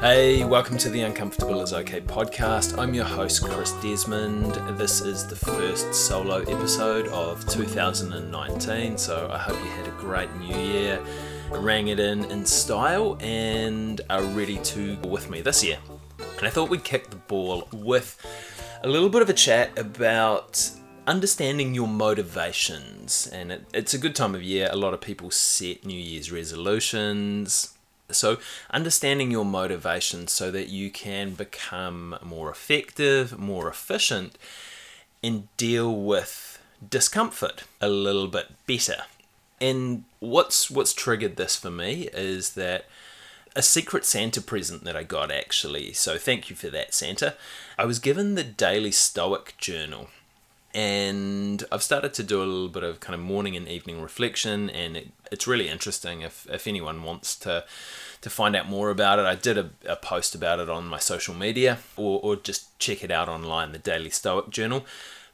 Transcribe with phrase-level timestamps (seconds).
[0.00, 2.78] Hey, welcome to the Uncomfortable is Okay podcast.
[2.78, 4.54] I'm your host, Chris Desmond.
[4.78, 10.34] This is the first solo episode of 2019, so I hope you had a great
[10.36, 11.04] new year,
[11.50, 15.76] rang it in in style, and are ready to go with me this year.
[16.38, 18.26] And I thought we'd kick the ball with
[18.82, 20.70] a little bit of a chat about
[21.06, 23.26] understanding your motivations.
[23.26, 24.70] And it, it's a good time of year.
[24.72, 27.74] A lot of people set New Year's resolutions
[28.12, 28.38] so,
[28.70, 34.36] understanding your motivations so that you can become more effective, more efficient,
[35.22, 39.02] and deal with discomfort a little bit better.
[39.60, 42.86] And what's what's triggered this for me is that
[43.54, 45.92] a secret Santa present that I got actually.
[45.92, 47.34] So thank you for that, Santa.
[47.76, 50.08] I was given the Daily Stoic Journal
[50.74, 54.70] and I've started to do a little bit of kind of morning and evening reflection,
[54.70, 56.22] and it, it's really interesting.
[56.22, 57.64] If if anyone wants to
[58.20, 60.98] to find out more about it, I did a, a post about it on my
[60.98, 64.84] social media, or or just check it out online, the Daily Stoic Journal.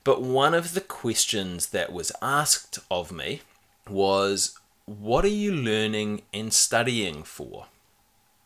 [0.04, 3.42] But one of the questions that was asked of me
[3.88, 7.66] was, "What are you learning and studying for?"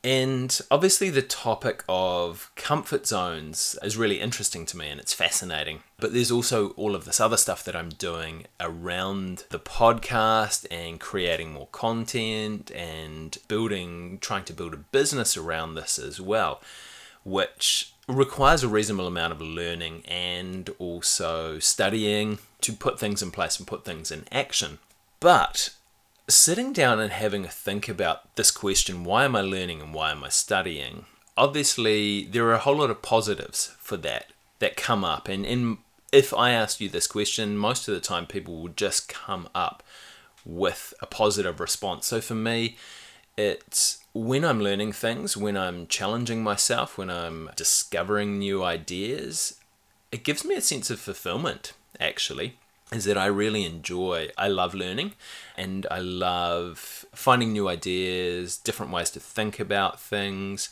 [0.02, 5.80] And obviously, the topic of comfort zones is really interesting to me and it's fascinating.
[5.98, 10.98] But there's also all of this other stuff that I'm doing around the podcast and
[10.98, 16.62] creating more content and building, trying to build a business around this as well,
[17.22, 23.58] which requires a reasonable amount of learning and also studying to put things in place
[23.58, 24.78] and put things in action.
[25.20, 25.74] But
[26.34, 30.10] sitting down and having a think about this question why am I learning and why
[30.10, 31.06] am I studying?
[31.36, 35.28] Obviously, there are a whole lot of positives for that that come up.
[35.28, 35.78] And, and
[36.12, 39.82] if I asked you this question, most of the time people will just come up
[40.44, 42.06] with a positive response.
[42.06, 42.76] So for me,
[43.36, 49.58] it's when I'm learning things, when I'm challenging myself, when I'm discovering new ideas,
[50.12, 52.58] it gives me a sense of fulfillment, actually
[52.92, 55.12] is that I really enjoy, I love learning
[55.56, 60.70] and I love finding new ideas, different ways to think about things,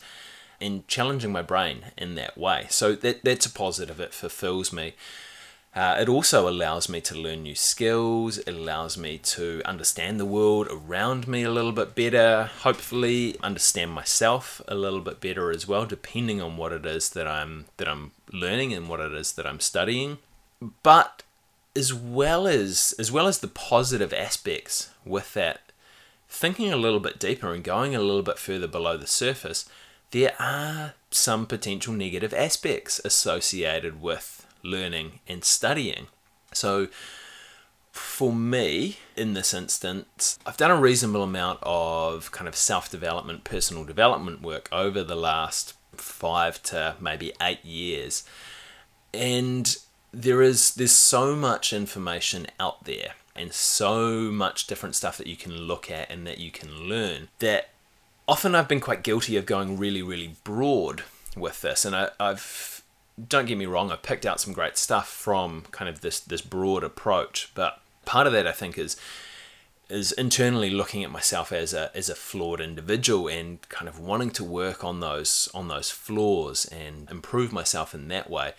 [0.61, 2.67] and challenging my brain in that way.
[2.69, 4.95] So that, that's a positive, it fulfills me.
[5.75, 8.39] Uh, it also allows me to learn new skills.
[8.39, 12.49] It allows me to understand the world around me a little bit better.
[12.61, 17.27] Hopefully, understand myself a little bit better as well, depending on what it is that
[17.27, 20.17] I'm that I'm learning and what it is that I'm studying.
[20.81, 21.21] But
[21.75, 25.61] as well as as well as the positive aspects with that
[26.27, 29.67] thinking a little bit deeper and going a little bit further below the surface
[30.11, 36.07] there are some potential negative aspects associated with learning and studying.
[36.53, 36.87] So
[37.91, 43.83] for me in this instance i've done a reasonable amount of kind of self-development personal
[43.83, 48.23] development work over the last 5 to maybe 8 years.
[49.13, 49.75] And
[50.11, 55.35] there is there's so much information out there and so much different stuff that you
[55.35, 57.69] can look at and that you can learn that
[58.27, 61.03] often I've been quite guilty of going really really broad
[61.35, 61.85] with this.
[61.85, 62.83] And I, I've
[63.27, 66.41] don't get me wrong I've picked out some great stuff from kind of this this
[66.41, 67.51] broad approach.
[67.55, 68.95] But part of that I think is
[69.89, 74.29] is internally looking at myself as a as a flawed individual and kind of wanting
[74.31, 78.53] to work on those on those flaws and improve myself in that way.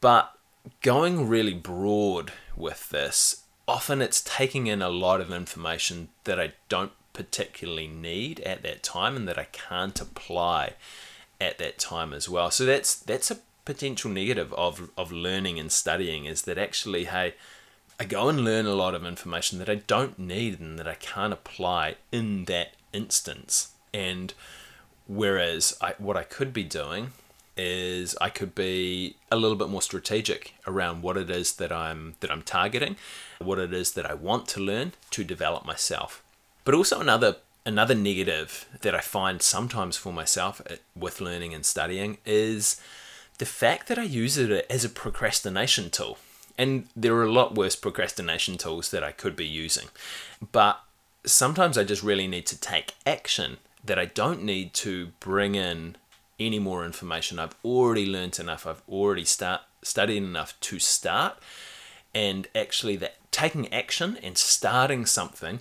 [0.00, 0.34] But
[0.82, 6.52] going really broad with this, often it's taking in a lot of information that I
[6.68, 10.74] don't particularly need at that time and that I can't apply
[11.40, 12.50] at that time as well.
[12.50, 17.34] So that's that's a potential negative of of learning and studying is that actually hey
[17.98, 20.94] I go and learn a lot of information that I don't need and that I
[20.94, 23.72] can't apply in that instance.
[23.92, 24.34] And
[25.06, 27.12] whereas I, what I could be doing
[27.56, 32.14] is I could be a little bit more strategic around what it is that I'm
[32.20, 32.96] that I'm targeting,
[33.38, 36.22] what it is that I want to learn to develop myself.
[36.64, 37.36] But also another
[37.66, 42.80] another negative that I find sometimes for myself uh, with learning and studying is
[43.38, 46.18] the fact that I use it as a procrastination tool.
[46.56, 49.88] And there are a lot worse procrastination tools that I could be using.
[50.52, 50.80] But
[51.24, 55.96] sometimes I just really need to take action that I don't need to bring in
[56.38, 57.38] any more information.
[57.38, 58.66] I've already learned enough.
[58.66, 61.38] I've already start studied enough to start,
[62.14, 65.60] and actually that taking action and starting something,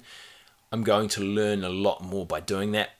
[0.71, 2.91] I'm going to learn a lot more by doing that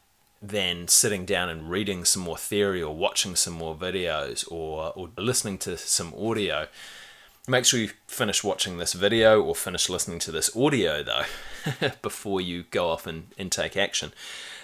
[0.42, 5.10] than sitting down and reading some more theory or watching some more videos or, or
[5.18, 6.68] listening to some audio.
[7.48, 12.42] Make sure you finish watching this video or finish listening to this audio though before
[12.42, 14.12] you go off and, and take action.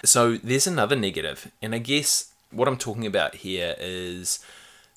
[0.04, 4.40] So there's another negative, and I guess What I'm talking about here is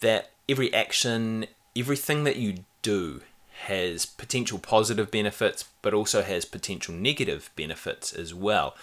[0.00, 1.46] that every action,
[1.76, 3.22] everything that you do
[3.66, 8.74] has potential positive benefits, but also has potential negative benefits as well.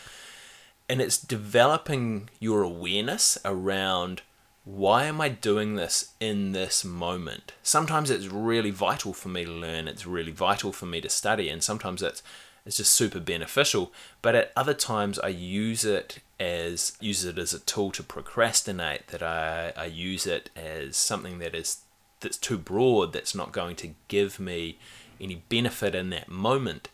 [0.88, 4.22] And it's developing your awareness around
[4.66, 7.54] why am I doing this in this moment?
[7.64, 11.50] Sometimes it's really vital for me to learn, it's really vital for me to study,
[11.50, 12.22] and sometimes it's
[12.70, 13.92] it's just super beneficial.
[14.22, 19.08] But at other times I use it as use it as a tool to procrastinate,
[19.08, 21.80] that I, I use it as something that is
[22.20, 24.78] that's too broad, that's not going to give me
[25.20, 26.90] any benefit in that moment.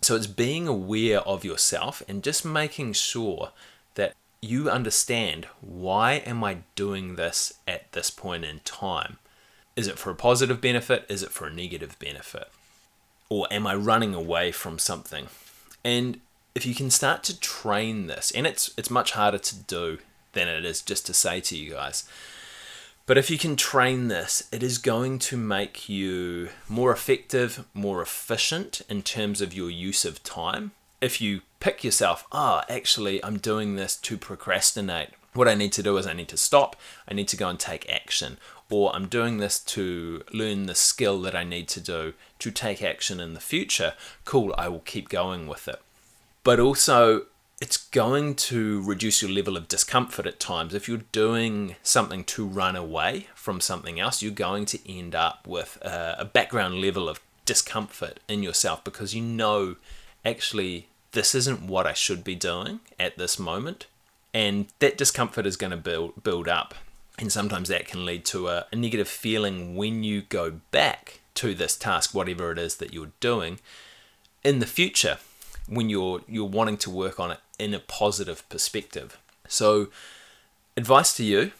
[0.00, 3.50] So it's being aware of yourself and just making sure
[3.96, 9.18] that you understand why am I doing this at this point in time?
[9.74, 11.04] Is it for a positive benefit?
[11.08, 12.48] Is it for a negative benefit?
[13.28, 15.28] Or am I running away from something?
[15.84, 16.20] And
[16.54, 19.98] if you can start to train this, and it's it's much harder to do
[20.32, 22.08] than it is just to say to you guys.
[23.06, 28.02] But if you can train this, it is going to make you more effective, more
[28.02, 30.72] efficient in terms of your use of time.
[31.00, 35.10] If you pick yourself, ah, oh, actually, I'm doing this to procrastinate.
[35.34, 36.74] What I need to do is I need to stop,
[37.06, 38.38] I need to go and take action,
[38.70, 42.82] or I'm doing this to learn the skill that I need to do to take
[42.82, 43.94] action in the future.
[44.24, 45.80] Cool, I will keep going with it.
[46.42, 47.26] But also,
[47.60, 50.74] it's going to reduce your level of discomfort at times.
[50.74, 55.46] If you're doing something to run away from something else, you're going to end up
[55.46, 59.76] with a, background level of discomfort in yourself because you know
[60.24, 63.86] actually this isn't what I should be doing at this moment.
[64.34, 66.74] And that discomfort is going to build build up.
[67.18, 71.54] And sometimes that can lead to a, a negative feeling when you go back to
[71.54, 73.58] this task, whatever it is that you're doing,
[74.44, 75.18] in the future
[75.68, 79.18] when you're you're wanting to work on it in a positive perspective.
[79.48, 79.88] So,
[80.76, 81.52] advice to you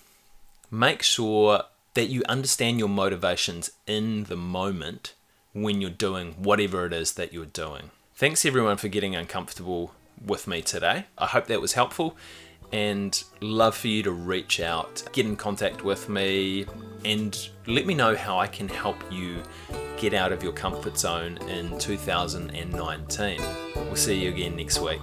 [0.71, 1.63] make sure
[1.95, 5.15] that you understand your motivations in the moment
[5.53, 7.91] when you're doing whatever it is that you're doing.
[8.15, 9.95] Thanks everyone for getting uncomfortable
[10.25, 11.07] with me today.
[11.17, 12.17] I hope that was helpful
[12.77, 16.67] and love for you to reach out, get in contact with me,
[17.07, 19.43] and let me know how I can help you
[19.97, 23.41] get out of your comfort zone in 2019.
[23.77, 25.01] We'll see you again next week.